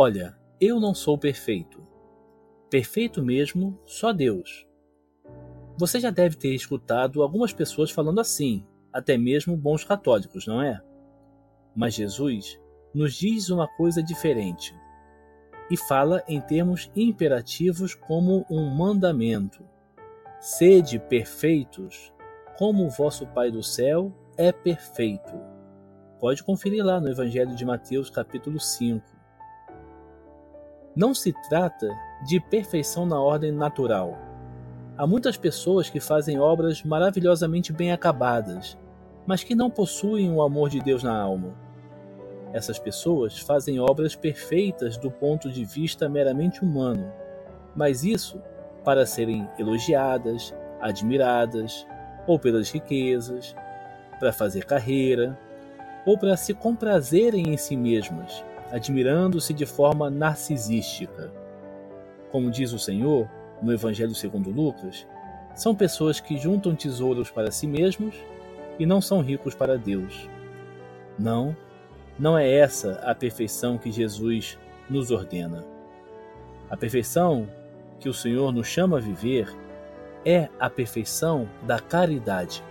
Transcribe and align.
Olha, 0.00 0.38
eu 0.60 0.78
não 0.78 0.94
sou 0.94 1.18
perfeito. 1.18 1.84
Perfeito 2.70 3.20
mesmo, 3.20 3.76
só 3.84 4.12
Deus. 4.12 4.64
Você 5.76 5.98
já 5.98 6.08
deve 6.08 6.36
ter 6.36 6.54
escutado 6.54 7.20
algumas 7.20 7.52
pessoas 7.52 7.90
falando 7.90 8.20
assim, 8.20 8.64
até 8.92 9.18
mesmo 9.18 9.56
bons 9.56 9.82
católicos, 9.82 10.46
não 10.46 10.62
é? 10.62 10.80
Mas 11.74 11.94
Jesus 11.94 12.60
nos 12.94 13.12
diz 13.12 13.50
uma 13.50 13.66
coisa 13.66 14.00
diferente 14.00 14.72
e 15.68 15.76
fala 15.76 16.22
em 16.28 16.40
termos 16.40 16.92
imperativos 16.94 17.92
como 17.92 18.46
um 18.48 18.70
mandamento. 18.70 19.64
Sede 20.38 21.00
perfeitos, 21.00 22.12
como 22.56 22.86
o 22.86 22.90
vosso 22.90 23.26
Pai 23.26 23.50
do 23.50 23.64
céu 23.64 24.16
é 24.36 24.52
perfeito. 24.52 25.36
Pode 26.20 26.44
conferir 26.44 26.84
lá 26.84 27.00
no 27.00 27.10
Evangelho 27.10 27.56
de 27.56 27.64
Mateus, 27.64 28.08
capítulo 28.08 28.60
5. 28.60 29.17
Não 30.98 31.14
se 31.14 31.32
trata 31.48 31.96
de 32.26 32.40
perfeição 32.40 33.06
na 33.06 33.20
ordem 33.20 33.52
natural. 33.52 34.18
Há 34.96 35.06
muitas 35.06 35.36
pessoas 35.36 35.88
que 35.88 36.00
fazem 36.00 36.40
obras 36.40 36.82
maravilhosamente 36.82 37.72
bem 37.72 37.92
acabadas, 37.92 38.76
mas 39.24 39.44
que 39.44 39.54
não 39.54 39.70
possuem 39.70 40.28
o 40.32 40.42
amor 40.42 40.68
de 40.68 40.80
Deus 40.80 41.04
na 41.04 41.16
alma. 41.16 41.54
Essas 42.52 42.80
pessoas 42.80 43.38
fazem 43.38 43.78
obras 43.78 44.16
perfeitas 44.16 44.96
do 44.96 45.08
ponto 45.08 45.52
de 45.52 45.64
vista 45.64 46.08
meramente 46.08 46.64
humano, 46.64 47.12
mas 47.76 48.02
isso 48.02 48.42
para 48.84 49.06
serem 49.06 49.48
elogiadas, 49.56 50.52
admiradas, 50.80 51.86
ou 52.26 52.40
pelas 52.40 52.72
riquezas, 52.72 53.54
para 54.18 54.32
fazer 54.32 54.64
carreira, 54.64 55.38
ou 56.04 56.18
para 56.18 56.36
se 56.36 56.52
comprazerem 56.54 57.50
em 57.50 57.56
si 57.56 57.76
mesmas, 57.76 58.44
admirando-se 58.70 59.52
de 59.52 59.66
forma 59.66 60.10
narcisística. 60.10 61.32
Como 62.30 62.50
diz 62.50 62.72
o 62.72 62.78
Senhor 62.78 63.28
no 63.62 63.72
Evangelho 63.72 64.14
segundo 64.14 64.50
Lucas, 64.50 65.06
são 65.54 65.74
pessoas 65.74 66.20
que 66.20 66.38
juntam 66.38 66.74
tesouros 66.74 67.30
para 67.30 67.50
si 67.50 67.66
mesmos 67.66 68.14
e 68.78 68.86
não 68.86 69.00
são 69.00 69.20
ricos 69.20 69.54
para 69.54 69.76
Deus. 69.76 70.28
Não, 71.18 71.56
não 72.18 72.38
é 72.38 72.48
essa 72.50 73.00
a 73.04 73.14
perfeição 73.14 73.76
que 73.76 73.90
Jesus 73.90 74.58
nos 74.88 75.10
ordena. 75.10 75.64
A 76.70 76.76
perfeição 76.76 77.48
que 77.98 78.08
o 78.08 78.14
Senhor 78.14 78.52
nos 78.52 78.66
chama 78.66 78.98
a 78.98 79.00
viver 79.00 79.48
é 80.24 80.48
a 80.60 80.68
perfeição 80.68 81.48
da 81.62 81.80
caridade. 81.80 82.62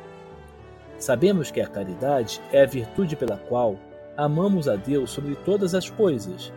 Sabemos 0.98 1.52
que 1.52 1.60
a 1.60 1.68
caridade 1.68 2.42
é 2.52 2.64
a 2.64 2.66
virtude 2.66 3.16
pela 3.16 3.38
qual 3.38 3.78
amamos 4.18 4.68
a 4.68 4.76
Deus 4.76 5.12
sobre 5.12 5.36
todas 5.36 5.74
as 5.76 5.90
coisas 5.90 6.52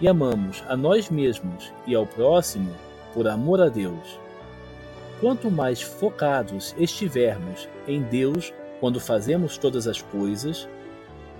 e 0.00 0.06
amamos 0.06 0.62
a 0.68 0.76
nós 0.76 1.10
mesmos 1.10 1.72
e 1.86 1.94
ao 1.94 2.06
próximo 2.06 2.70
por 3.14 3.26
amor 3.26 3.60
a 3.60 3.68
Deus. 3.68 4.20
Quanto 5.20 5.50
mais 5.50 5.80
focados 5.80 6.74
estivermos 6.78 7.68
em 7.88 8.02
Deus 8.02 8.52
quando 8.78 9.00
fazemos 9.00 9.56
todas 9.56 9.88
as 9.88 10.02
coisas, 10.02 10.68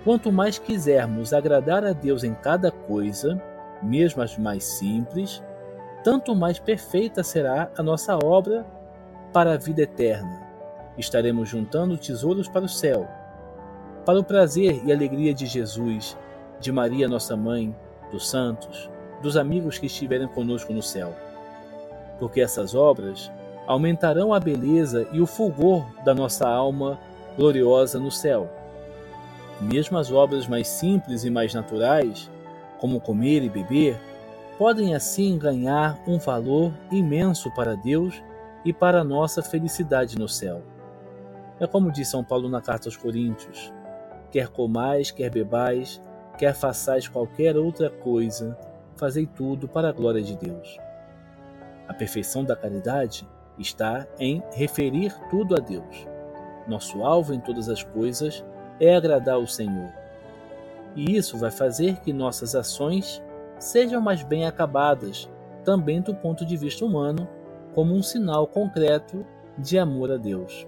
Quanto 0.06 0.30
mais 0.30 0.56
quisermos 0.56 1.32
agradar 1.32 1.84
a 1.84 1.92
Deus 1.92 2.22
em 2.22 2.32
cada 2.32 2.70
coisa, 2.70 3.42
mesmo 3.82 4.22
as 4.22 4.38
mais 4.38 4.62
simples, 4.62 5.42
tanto 6.04 6.32
mais 6.32 6.60
perfeita 6.60 7.24
será 7.24 7.72
a 7.76 7.82
nossa 7.82 8.16
obra 8.16 8.64
para 9.32 9.54
a 9.54 9.56
vida 9.56 9.82
eterna. 9.82 10.46
Estaremos 10.96 11.48
juntando 11.48 11.98
tesouros 11.98 12.46
para 12.46 12.64
o 12.64 12.68
céu, 12.68 13.08
para 14.06 14.18
o 14.18 14.24
prazer 14.24 14.80
e 14.86 14.92
alegria 14.92 15.34
de 15.34 15.44
Jesus, 15.44 16.16
de 16.58 16.72
Maria, 16.72 17.08
nossa 17.08 17.36
mãe, 17.36 17.74
dos 18.10 18.30
santos, 18.30 18.88
dos 19.20 19.36
amigos 19.36 19.76
que 19.76 19.86
estiverem 19.86 20.28
conosco 20.28 20.72
no 20.72 20.82
céu. 20.82 21.14
Porque 22.18 22.40
essas 22.40 22.74
obras 22.74 23.30
aumentarão 23.66 24.32
a 24.32 24.40
beleza 24.40 25.06
e 25.12 25.20
o 25.20 25.26
fulgor 25.26 25.84
da 26.04 26.14
nossa 26.14 26.48
alma 26.48 26.98
gloriosa 27.36 27.98
no 27.98 28.10
céu 28.10 28.48
mesmo 29.60 29.96
as 29.96 30.10
obras 30.12 30.46
mais 30.46 30.68
simples 30.68 31.24
e 31.24 31.30
mais 31.30 31.54
naturais, 31.54 32.30
como 32.78 33.00
comer 33.00 33.42
e 33.42 33.48
beber, 33.48 33.98
podem 34.58 34.94
assim 34.94 35.38
ganhar 35.38 35.98
um 36.06 36.18
valor 36.18 36.72
imenso 36.90 37.50
para 37.50 37.74
Deus 37.74 38.22
e 38.64 38.72
para 38.72 39.00
a 39.00 39.04
nossa 39.04 39.42
felicidade 39.42 40.18
no 40.18 40.28
céu. 40.28 40.62
É 41.58 41.66
como 41.66 41.90
diz 41.90 42.08
São 42.08 42.22
Paulo 42.22 42.48
na 42.48 42.60
carta 42.60 42.88
aos 42.88 42.96
Coríntios: 42.96 43.72
quer 44.36 44.48
comais, 44.48 45.10
quer 45.10 45.30
bebais, 45.30 45.98
quer 46.36 46.54
façais 46.54 47.08
qualquer 47.08 47.56
outra 47.56 47.88
coisa, 47.88 48.54
fazei 48.94 49.24
tudo 49.24 49.66
para 49.66 49.88
a 49.88 49.92
glória 49.92 50.22
de 50.22 50.36
Deus. 50.36 50.76
A 51.88 51.94
perfeição 51.94 52.44
da 52.44 52.54
caridade 52.54 53.26
está 53.58 54.06
em 54.20 54.42
referir 54.52 55.14
tudo 55.30 55.56
a 55.56 55.58
Deus. 55.58 56.06
Nosso 56.68 57.02
alvo 57.02 57.32
em 57.32 57.40
todas 57.40 57.70
as 57.70 57.82
coisas 57.82 58.44
é 58.78 58.94
agradar 58.94 59.38
o 59.38 59.46
Senhor. 59.46 59.90
E 60.94 61.16
isso 61.16 61.38
vai 61.38 61.50
fazer 61.50 62.00
que 62.00 62.12
nossas 62.12 62.54
ações 62.54 63.22
sejam 63.58 64.02
mais 64.02 64.22
bem 64.22 64.44
acabadas, 64.44 65.30
também 65.64 66.02
do 66.02 66.14
ponto 66.14 66.44
de 66.44 66.58
vista 66.58 66.84
humano, 66.84 67.26
como 67.74 67.94
um 67.94 68.02
sinal 68.02 68.46
concreto 68.46 69.24
de 69.56 69.78
amor 69.78 70.12
a 70.12 70.18
Deus. 70.18 70.66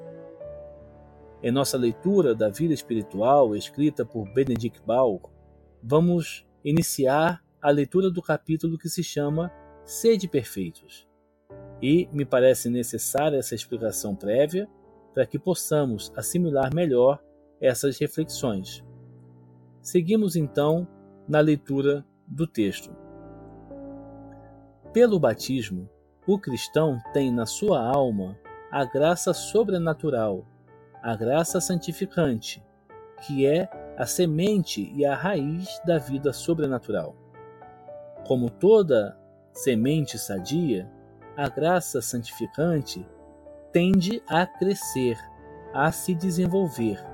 Em 1.43 1.53
nossa 1.53 1.78
leitura 1.78 2.34
da 2.34 2.49
vida 2.49 2.75
espiritual, 2.75 3.54
escrita 3.54 4.04
por 4.04 4.28
Benedict 4.32 4.82
Bauer, 4.84 5.21
vamos 5.82 6.44
iniciar 6.65 7.43
a 7.62 7.71
leitura 7.71 8.10
do 8.10 8.21
capítulo 8.21 8.76
que 8.76 8.88
se 8.88 9.04
chama 9.04 9.53
Sede 9.84 10.27
Perfeitos. 10.27 11.09
E 11.81 12.09
me 12.12 12.25
parece 12.25 12.69
necessária 12.69 13.37
essa 13.38 13.54
explicação 13.54 14.16
prévia 14.16 14.69
para 15.15 15.27
que 15.27 15.38
possamos 15.38 16.12
assimilar 16.16 16.75
melhor 16.75 17.22
essas 17.60 17.98
reflexões. 17.98 18.84
Seguimos 19.81 20.34
então 20.34 20.88
na 21.28 21.38
leitura 21.38 22.04
do 22.27 22.47
texto. 22.47 22.91
Pelo 24.93 25.21
batismo, 25.21 25.88
o 26.27 26.38
cristão 26.38 26.98
tem 27.12 27.32
na 27.32 27.47
sua 27.47 27.81
alma 27.81 28.37
a 28.71 28.84
graça 28.84 29.32
sobrenatural, 29.32 30.44
a 31.03 31.14
graça 31.16 31.60
santificante, 31.60 32.62
que 33.22 33.47
é 33.47 33.69
a 33.97 34.06
semente 34.06 34.92
e 34.94 35.04
a 35.04 35.14
raiz 35.14 35.81
da 35.84 35.98
vida 35.98 36.32
sobrenatural. 36.32 37.16
Como 38.26 38.50
toda 38.50 39.19
semente 39.53 40.19
sadia, 40.19 40.88
a 41.36 41.48
graça 41.48 42.00
santificante 42.00 43.06
tende 43.72 44.22
a 44.28 44.47
crescer, 44.47 45.19
a 45.72 45.91
se 45.92 46.14
desenvolver 46.14 47.04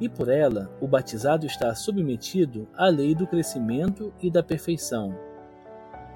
e 0.00 0.08
por 0.08 0.28
ela 0.28 0.70
o 0.80 0.88
batizado 0.88 1.46
está 1.46 1.74
submetido 1.74 2.66
à 2.74 2.88
lei 2.88 3.14
do 3.14 3.26
crescimento 3.26 4.12
e 4.20 4.30
da 4.30 4.42
perfeição. 4.42 5.14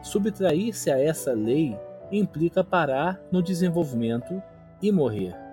Subtrair-se 0.03 0.91
a 0.91 0.99
essa 0.99 1.33
lei 1.33 1.79
implica 2.11 2.65
parar 2.65 3.21
no 3.31 3.43
desenvolvimento 3.43 4.43
e 4.81 4.91
morrer. 4.91 5.44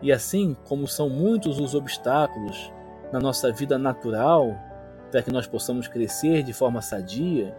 E 0.00 0.12
assim 0.12 0.56
como 0.64 0.86
são 0.86 1.08
muitos 1.08 1.58
os 1.58 1.74
obstáculos 1.74 2.72
na 3.12 3.18
nossa 3.18 3.50
vida 3.50 3.78
natural 3.78 4.56
para 5.10 5.22
que 5.22 5.32
nós 5.32 5.46
possamos 5.46 5.88
crescer 5.88 6.42
de 6.42 6.52
forma 6.52 6.82
sadia, 6.82 7.56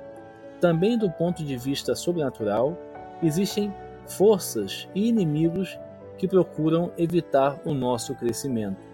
também 0.62 0.98
do 0.98 1.10
ponto 1.10 1.44
de 1.44 1.58
vista 1.58 1.96
sobrenatural 1.96 2.78
existem 3.22 3.74
forças 4.06 4.88
e 4.94 5.08
inimigos 5.08 5.78
que 6.18 6.28
procuram 6.28 6.92
evitar 6.98 7.60
o 7.66 7.74
nosso 7.74 8.14
crescimento. 8.16 8.90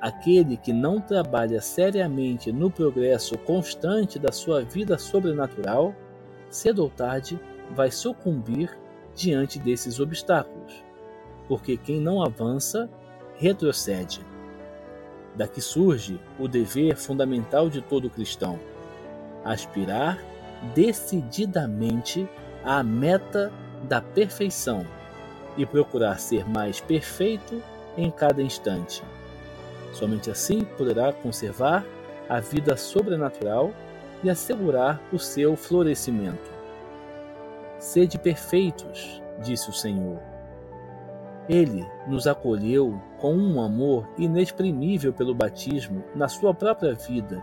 Aquele 0.00 0.56
que 0.56 0.72
não 0.72 1.00
trabalha 1.00 1.60
seriamente 1.60 2.52
no 2.52 2.70
progresso 2.70 3.36
constante 3.38 4.18
da 4.18 4.32
sua 4.32 4.62
vida 4.62 4.98
sobrenatural, 4.98 5.94
cedo 6.48 6.82
ou 6.82 6.90
tarde 6.90 7.40
vai 7.74 7.90
sucumbir 7.90 8.78
diante 9.14 9.58
desses 9.58 9.98
obstáculos, 9.98 10.84
porque 11.48 11.76
quem 11.76 12.00
não 12.00 12.22
avança 12.22 12.88
retrocede. 13.36 14.24
Daqui 15.34 15.60
surge 15.60 16.18
o 16.38 16.48
dever 16.48 16.96
fundamental 16.96 17.68
de 17.68 17.80
todo 17.80 18.10
cristão: 18.10 18.58
aspirar 19.44 20.18
decididamente 20.74 22.28
à 22.64 22.82
meta 22.82 23.52
da 23.82 24.00
perfeição 24.00 24.86
e 25.56 25.64
procurar 25.64 26.18
ser 26.18 26.48
mais 26.48 26.80
perfeito 26.80 27.62
em 27.96 28.10
cada 28.10 28.42
instante. 28.42 29.02
Somente 29.92 30.30
assim 30.30 30.64
poderá 30.76 31.12
conservar 31.12 31.84
a 32.28 32.40
vida 32.40 32.76
sobrenatural 32.76 33.72
e 34.22 34.30
assegurar 34.30 35.00
o 35.12 35.18
seu 35.18 35.56
florescimento. 35.56 36.50
Sede 37.78 38.18
perfeitos, 38.18 39.22
disse 39.42 39.70
o 39.70 39.72
Senhor. 39.72 40.35
Ele 41.48 41.86
nos 42.06 42.26
acolheu 42.26 43.00
com 43.18 43.34
um 43.34 43.60
amor 43.60 44.08
inexprimível 44.18 45.12
pelo 45.12 45.34
batismo 45.34 46.02
na 46.14 46.28
sua 46.28 46.52
própria 46.52 46.94
vida 46.94 47.42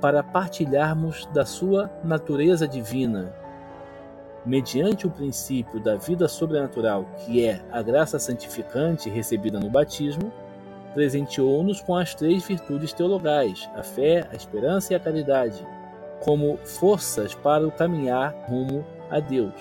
para 0.00 0.22
partilharmos 0.22 1.26
da 1.26 1.44
sua 1.44 1.90
natureza 2.04 2.68
divina. 2.68 3.32
Mediante 4.44 5.06
o 5.06 5.10
princípio 5.10 5.80
da 5.80 5.96
vida 5.96 6.28
sobrenatural, 6.28 7.04
que 7.18 7.44
é 7.44 7.60
a 7.72 7.82
graça 7.82 8.18
santificante 8.18 9.10
recebida 9.10 9.58
no 9.58 9.68
batismo, 9.68 10.32
presenteou-nos 10.94 11.80
com 11.80 11.96
as 11.96 12.14
três 12.14 12.44
virtudes 12.44 12.92
teologais, 12.92 13.68
a 13.74 13.82
fé, 13.82 14.26
a 14.30 14.36
esperança 14.36 14.92
e 14.92 14.96
a 14.96 15.00
caridade, 15.00 15.66
como 16.20 16.56
forças 16.58 17.34
para 17.34 17.66
o 17.66 17.72
caminhar 17.72 18.34
rumo 18.48 18.84
a 19.10 19.20
Deus. 19.20 19.54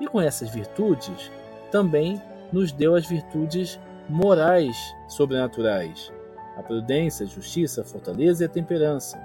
E 0.00 0.06
com 0.06 0.20
essas 0.20 0.48
virtudes, 0.50 1.30
também 1.70 2.20
nos 2.52 2.72
deu 2.72 2.94
as 2.94 3.06
virtudes 3.06 3.78
morais 4.08 4.76
sobrenaturais, 5.06 6.12
a 6.56 6.62
prudência, 6.62 7.24
a 7.24 7.28
justiça, 7.28 7.82
a 7.82 7.84
fortaleza 7.84 8.42
e 8.42 8.46
a 8.46 8.48
temperança, 8.48 9.20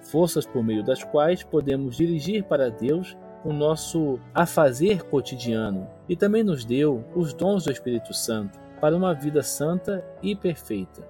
forças 0.00 0.46
por 0.46 0.62
meio 0.62 0.82
das 0.82 1.04
quais 1.04 1.42
podemos 1.42 1.96
dirigir 1.96 2.44
para 2.44 2.70
Deus 2.70 3.16
o 3.44 3.52
nosso 3.52 4.18
afazer 4.34 5.04
cotidiano, 5.04 5.88
e 6.08 6.16
também 6.16 6.42
nos 6.42 6.64
deu 6.64 7.04
os 7.14 7.32
dons 7.32 7.64
do 7.64 7.72
Espírito 7.72 8.12
Santo 8.12 8.58
para 8.80 8.96
uma 8.96 9.14
vida 9.14 9.42
santa 9.42 10.04
e 10.22 10.34
perfeita. 10.34 11.02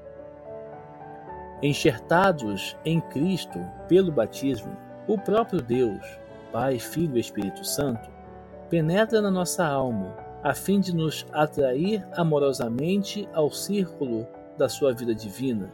Enxertados 1.63 2.77
em 2.85 3.01
Cristo 3.01 3.59
pelo 3.89 4.11
batismo, 4.11 4.77
o 5.07 5.19
próprio 5.19 5.61
Deus, 5.61 6.01
Pai, 6.53 6.79
Filho 6.79 7.17
e 7.17 7.21
Espírito 7.21 7.65
Santo, 7.65 8.11
penetra 8.69 9.21
na 9.21 9.31
nossa 9.31 9.67
alma, 9.67 10.17
a 10.43 10.55
fim 10.55 10.81
de 10.81 10.95
nos 10.95 11.27
atrair 11.33 12.07
amorosamente 12.13 13.29
ao 13.33 13.51
círculo 13.51 14.27
da 14.57 14.69
sua 14.69 14.93
vida 14.93 15.15
divina, 15.15 15.73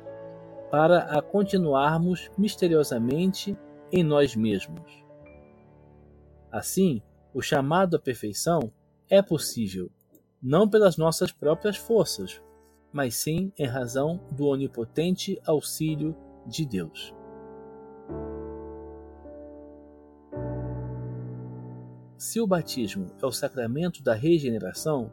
para 0.71 0.99
a 1.05 1.23
continuarmos 1.23 2.31
misteriosamente 2.37 3.57
em 3.93 4.03
nós 4.03 4.35
mesmos. 4.35 5.05
Assim, 6.51 7.03
o 7.33 7.41
chamado 7.41 7.97
à 7.97 7.99
perfeição 7.99 8.73
é 9.09 9.23
possível, 9.23 9.91
não 10.43 10.69
pelas 10.69 10.97
nossas 10.97 11.31
próprias 11.31 11.77
forças, 11.77 12.41
mas 12.93 13.15
sim 13.17 13.53
em 13.59 13.67
razão 13.67 14.21
do 14.33 14.47
onipotente 14.47 15.41
auxílio 15.47 16.17
de 16.47 16.65
Deus. 16.65 17.15
Se 22.19 22.41
o 22.41 22.47
batismo 22.47 23.11
é 23.23 23.27
o 23.27 23.33
sacramento 23.33 24.03
da 24.03 24.15
regeneração, 24.15 25.13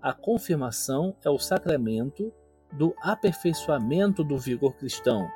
a 0.00 0.14
confirmação 0.14 1.14
é 1.22 1.28
o 1.28 1.38
sacramento 1.38 2.32
do 2.72 2.94
aperfeiçoamento 3.02 4.24
do 4.24 4.38
vigor 4.38 4.74
cristão, 4.74 5.28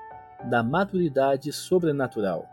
da 0.48 0.62
maturidade 0.62 1.52
sobrenatural. 1.52 2.48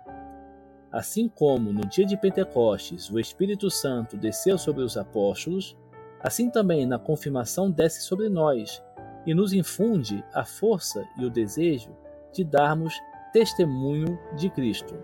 Assim 0.91 1.29
como 1.29 1.71
no 1.71 1.88
dia 1.88 2.06
de 2.06 2.17
Pentecostes 2.17 3.09
o 3.09 3.17
Espírito 3.17 3.69
Santo 3.71 4.17
desceu 4.17 4.57
sobre 4.57 4.83
os 4.83 4.97
apóstolos, 4.97 5.77
assim 6.19 6.50
também 6.50 6.85
na 6.85 7.00
confirmação 7.00 7.71
desce 7.71 8.01
sobre 8.01 8.27
nós 8.27 8.83
e 9.25 9.33
nos 9.33 9.53
infunde 9.53 10.21
a 10.33 10.44
força 10.44 11.07
e 11.17 11.23
o 11.23 11.29
desejo 11.29 11.95
de 12.33 12.44
darmos 12.44 12.94
testemunho 13.31 14.19
de 14.35 14.50
Cristo. 14.50 15.01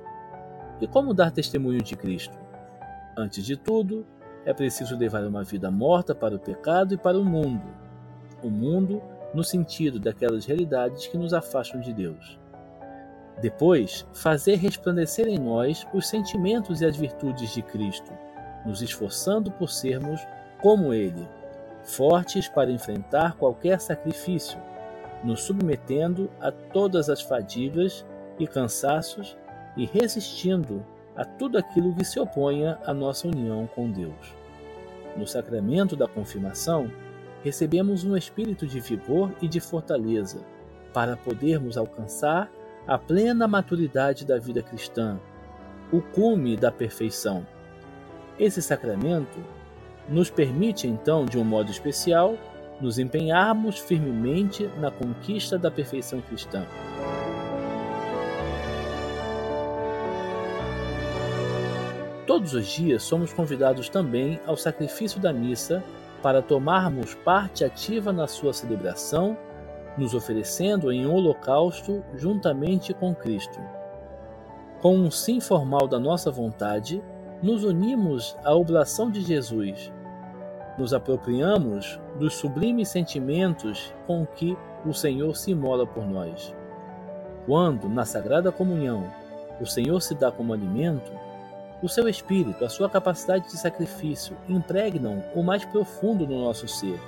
E 0.82 0.88
como 0.88 1.14
dar 1.14 1.32
testemunho 1.32 1.82
de 1.82 1.96
Cristo? 1.96 2.45
Antes 3.18 3.46
de 3.46 3.56
tudo, 3.56 4.06
é 4.46 4.54
preciso 4.54 4.98
levar 4.98 5.24
uma 5.26 5.44
vida 5.44 5.72
morta 5.72 6.14
para 6.14 6.36
o 6.36 6.40
pecado 6.40 6.94
e 6.94 6.98
para 6.98 7.18
o 7.18 7.24
mundo. 7.24 7.64
O 8.44 8.50
mundo 8.50 9.02
no 9.34 9.44
sentido 9.44 10.00
daquelas 10.00 10.46
realidades 10.46 11.08
que 11.08 11.18
nos 11.18 11.34
afastam 11.34 11.80
de 11.80 11.94
Deus. 11.94 12.40
Depois, 13.42 14.06
fazer 14.14 14.56
resplandecer 14.56 15.28
em 15.28 15.38
nós 15.38 15.86
os 15.94 16.08
sentimentos 16.08 16.82
e 16.82 16.86
as 16.86 16.96
virtudes 16.96 17.54
de 17.54 17.62
Cristo, 17.62 18.12
nos 18.66 18.82
esforçando 18.82 19.52
por 19.52 19.70
sermos 19.70 20.22
como 20.62 20.94
Ele, 20.94 21.28
fortes 21.84 22.48
para 22.48 22.72
enfrentar 22.72 23.36
qualquer 23.36 23.80
sacrifício, 23.80 24.58
nos 25.24 25.44
submetendo 25.44 26.30
a 26.40 26.52
todas 26.52 27.10
as 27.10 27.22
fadigas 27.22 28.06
e 28.40 28.48
cansaços 28.48 29.38
e 29.76 29.86
resistindo 29.86 30.86
a 31.16 31.24
tudo 31.24 31.58
aquilo 31.58 31.94
que 31.94 32.04
se 32.04 32.20
oponha 32.20 32.78
à 32.86 32.94
nossa 32.94 33.28
união 33.28 33.68
com 33.74 33.90
Deus. 33.90 34.36
No 35.16 35.26
sacramento 35.26 35.96
da 35.96 36.08
confirmação, 36.08 36.92
recebemos 37.44 38.04
um 38.04 38.18
espírito 38.18 38.68
de 38.68 38.80
vigor 38.80 39.32
e 39.42 39.48
de 39.48 39.60
fortaleza 39.60 40.40
para 40.94 41.16
podermos 41.16 41.78
alcançar 41.78 42.50
a 42.88 42.98
plena 42.98 43.48
maturidade 43.48 44.26
da 44.26 44.38
vida 44.38 44.62
cristã, 44.62 45.20
o 45.92 46.02
cume 46.02 46.58
da 46.58 46.72
perfeição. 46.72 47.46
Esse 48.38 48.62
sacramento 48.62 49.40
nos 50.10 50.30
permite, 50.30 50.88
então, 50.88 51.26
de 51.26 51.38
um 51.38 51.44
modo 51.44 51.72
especial, 51.72 52.38
nos 52.82 53.00
empenharmos 53.00 53.80
firmemente 53.80 54.70
na 54.80 54.92
conquista 54.92 55.58
da 55.58 55.72
perfeição 55.72 56.22
cristã. 56.22 56.66
Todos 62.46 62.62
os 62.62 62.68
dias 62.68 63.02
somos 63.02 63.34
convidados 63.34 63.90
também 63.90 64.40
ao 64.46 64.56
sacrifício 64.56 65.20
da 65.20 65.34
missa 65.34 65.84
para 66.22 66.44
tomarmos 66.44 67.16
parte 67.16 67.66
ativa 67.66 68.14
na 68.14 68.28
sua 68.28 68.54
celebração, 68.54 69.36
nos 69.98 70.14
oferecendo 70.14 70.92
em 70.92 71.08
holocausto 71.08 72.04
juntamente 72.14 72.94
com 72.94 73.16
Cristo. 73.16 73.60
Com 74.80 74.96
um 74.96 75.10
sim 75.10 75.40
formal 75.40 75.88
da 75.88 76.00
nossa 76.00 76.30
vontade, 76.30 77.02
nos 77.42 77.64
unimos 77.64 78.38
à 78.44 78.54
oblação 78.54 79.10
de 79.10 79.22
Jesus. 79.22 79.92
Nos 80.78 80.94
apropriamos 80.94 82.00
dos 82.20 82.36
sublimes 82.36 82.90
sentimentos 82.90 83.92
com 84.06 84.24
que 84.24 84.56
o 84.86 84.94
Senhor 84.94 85.36
se 85.36 85.50
imola 85.50 85.88
por 85.88 86.06
nós. 86.06 86.54
Quando, 87.48 87.90
na 87.90 88.06
Sagrada 88.06 88.52
Comunhão, 88.52 89.12
o 89.60 89.66
Senhor 89.66 90.00
se 90.00 90.14
dá 90.14 90.32
como 90.32 90.54
alimento, 90.54 91.12
o 91.82 91.90
seu 91.90 92.08
espírito, 92.08 92.64
a 92.64 92.70
sua 92.70 92.90
capacidade 92.90 93.46
de 93.46 93.58
sacrifício 93.58 94.36
impregnam 94.48 95.24
o 95.36 95.44
mais 95.44 95.66
profundo 95.66 96.26
do 96.26 96.36
nosso 96.36 96.68
ser. 96.68 97.00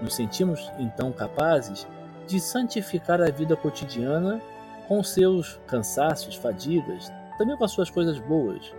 Nos 0.00 0.14
sentimos 0.14 0.70
então 0.78 1.10
capazes 1.12 1.86
de 2.26 2.40
santificar 2.40 3.20
a 3.20 3.30
vida 3.30 3.56
cotidiana 3.56 4.40
com 4.86 5.02
seus 5.02 5.58
cansaços, 5.66 6.34
fadigas, 6.36 7.10
também 7.38 7.56
com 7.56 7.64
as 7.64 7.72
suas 7.72 7.90
coisas 7.90 8.18
boas, 8.18 8.72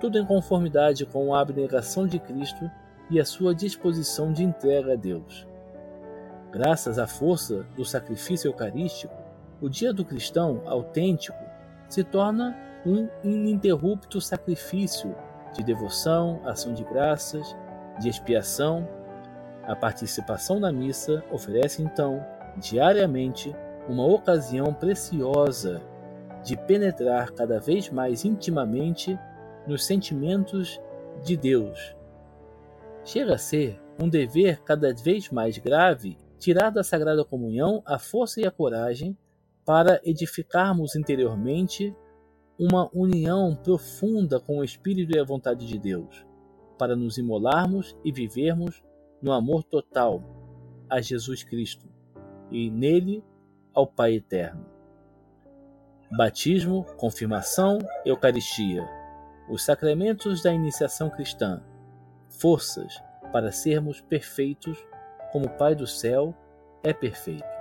tudo 0.00 0.18
em 0.18 0.26
conformidade 0.26 1.06
com 1.06 1.34
a 1.34 1.40
abnegação 1.40 2.06
de 2.06 2.18
Cristo 2.18 2.70
e 3.10 3.18
a 3.18 3.24
sua 3.24 3.54
disposição 3.54 4.32
de 4.32 4.44
entrega 4.44 4.92
a 4.92 4.96
Deus. 4.96 5.46
Graças 6.52 6.98
à 6.98 7.06
força 7.06 7.66
do 7.76 7.84
sacrifício 7.84 8.48
eucarístico, 8.48 9.14
o 9.60 9.68
dia 9.68 9.92
do 9.92 10.04
cristão 10.04 10.62
autêntico 10.66 11.38
se 11.88 12.04
torna 12.04 12.56
um 12.86 13.08
ininterrupto 13.22 14.20
sacrifício 14.20 15.14
de 15.54 15.62
devoção, 15.62 16.40
ação 16.44 16.72
de 16.72 16.84
graças, 16.84 17.56
de 18.00 18.08
expiação. 18.08 18.88
A 19.64 19.74
participação 19.76 20.58
na 20.58 20.72
missa 20.72 21.22
oferece 21.30 21.82
então, 21.82 22.24
diariamente, 22.56 23.54
uma 23.88 24.06
ocasião 24.06 24.72
preciosa 24.72 25.82
de 26.42 26.56
penetrar 26.56 27.32
cada 27.32 27.58
vez 27.58 27.90
mais 27.90 28.24
intimamente 28.24 29.18
nos 29.66 29.84
sentimentos 29.84 30.80
de 31.22 31.36
Deus. 31.36 31.94
Chega 33.04 33.34
a 33.34 33.38
ser 33.38 33.80
um 34.00 34.08
dever 34.08 34.62
cada 34.62 34.94
vez 34.94 35.30
mais 35.30 35.58
grave 35.58 36.16
tirar 36.38 36.70
da 36.70 36.84
Sagrada 36.84 37.24
Comunhão 37.24 37.82
a 37.84 37.98
força 37.98 38.40
e 38.40 38.46
a 38.46 38.50
coragem 38.50 39.16
para 39.64 40.00
edificarmos 40.04 40.94
interiormente 40.94 41.94
uma 42.58 42.90
união 42.92 43.54
profunda 43.54 44.40
com 44.40 44.58
o 44.58 44.64
Espírito 44.64 45.16
e 45.16 45.20
a 45.20 45.24
vontade 45.24 45.66
de 45.66 45.78
Deus, 45.78 46.26
para 46.76 46.96
nos 46.96 47.16
imolarmos 47.16 47.96
e 48.04 48.10
vivermos 48.10 48.82
no 49.22 49.32
amor 49.32 49.62
total 49.62 50.22
a 50.90 51.00
Jesus 51.00 51.44
Cristo 51.44 51.86
e 52.50 52.70
nele 52.70 53.22
ao 53.72 53.86
Pai 53.86 54.14
Eterno. 54.14 54.66
Batismo, 56.10 56.84
confirmação, 56.96 57.78
Eucaristia, 58.04 58.88
os 59.48 59.64
sacramentos 59.64 60.42
da 60.42 60.52
iniciação 60.52 61.10
cristã, 61.10 61.62
forças 62.28 63.00
para 63.32 63.52
sermos 63.52 64.00
perfeitos 64.00 64.78
como 65.30 65.46
o 65.46 65.56
Pai 65.56 65.74
do 65.74 65.86
céu 65.86 66.34
é 66.82 66.92
perfeito. 66.92 67.57